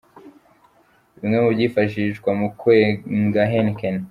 Bimwe 1.17 1.37
mu 1.43 1.49
byifashishwa 1.55 2.29
mu 2.39 2.47
kwenga 2.59 3.41
Heineken. 3.51 3.95